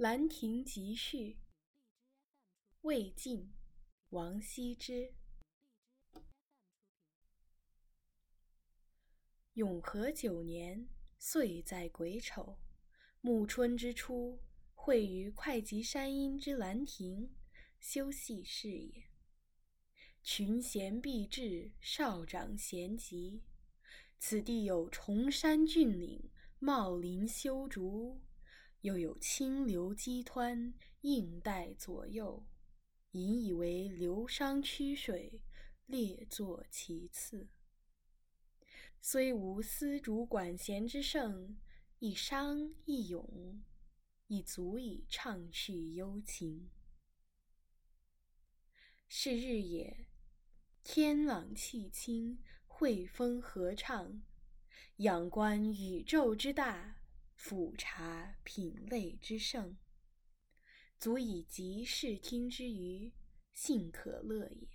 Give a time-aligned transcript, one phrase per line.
[0.00, 1.36] 兰亭集序，
[2.80, 3.52] 魏晋，
[4.08, 5.12] 王羲之。
[9.52, 12.56] 永和九年，岁在癸丑，
[13.20, 14.40] 暮春之初，
[14.72, 17.34] 会于会稽山阴之兰亭，
[17.78, 19.10] 修禊事也。
[20.22, 23.42] 群贤毕至，少长咸集。
[24.18, 28.22] 此地有崇山峻岭，茂林修竹。
[28.82, 32.46] 又有清流激湍，映带左右，
[33.12, 35.42] 引以为流觞曲水，
[35.86, 37.48] 列坐其次。
[39.02, 41.58] 虽无丝竹管弦之盛，
[41.98, 43.62] 一觞一咏，
[44.28, 46.70] 亦足以畅叙幽情。
[49.08, 50.06] 是日也，
[50.82, 54.22] 天朗气清，惠风和畅，
[54.96, 56.99] 仰观宇宙之大。
[57.42, 59.78] 俯察品类之盛，
[60.98, 63.10] 足以极视听之娱，
[63.54, 64.68] 幸可乐也。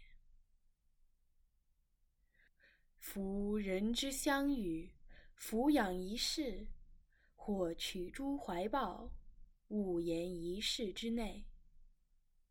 [2.98, 4.92] 夫人之相与，
[5.36, 6.68] 俯仰一世，
[7.36, 9.14] 或取诸怀抱，
[9.68, 11.46] 悟言一室之内；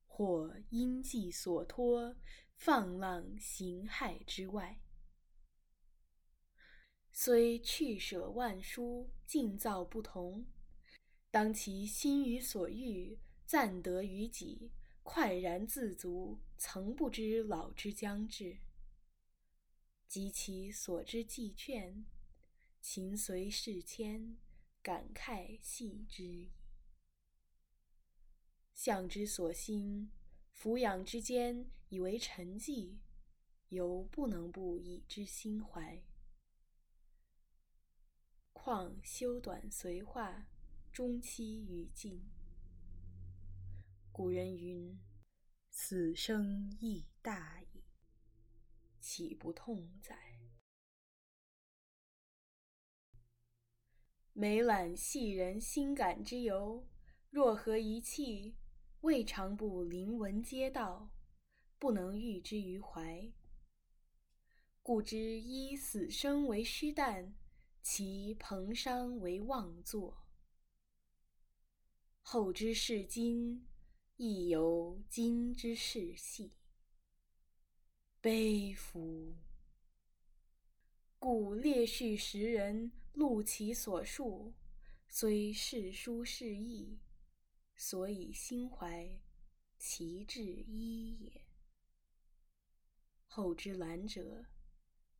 [0.07, 2.17] 或因寄所托，
[2.55, 4.81] 放浪形骸之外。
[7.17, 10.45] 虽去舍万殊，境造不同，
[11.31, 14.73] 当其心于所欲，暂得于己，
[15.05, 18.59] 快然自足，曾不知老之将至；
[20.09, 22.03] 及其所之既倦，
[22.81, 24.37] 情随事迁，
[24.83, 26.51] 感慨系之矣。
[28.75, 30.11] 向之所欣，
[30.51, 32.99] 俯仰之间，以为陈迹，
[33.69, 36.03] 犹不能不以之心怀。
[38.65, 40.47] 况修短随化，
[40.91, 42.25] 终期于尽。
[44.11, 44.99] 古人云
[45.69, 47.85] ：“死生亦大矣，
[48.99, 50.17] 岂不痛哉？”
[54.33, 56.89] 每览系人心感之由，
[57.29, 58.57] 若合一气，
[59.03, 61.11] 未尝不临文嗟悼，
[61.79, 63.31] 不能喻之于怀。
[64.83, 67.35] 故知依死生为虚诞。
[67.85, 70.27] 其彭殇为妄作，
[72.23, 73.69] 后之视今，
[74.17, 76.55] 亦犹今之视昔。
[78.23, 79.37] 悲夫！
[81.19, 84.55] 故列叙时人，录其所述，
[85.07, 86.99] 虽是殊是异，
[87.77, 89.21] 所以心怀，
[89.77, 91.45] 其志一也。
[93.27, 94.47] 后之览者，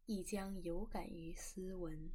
[0.07, 2.11] 亦将有感于斯文。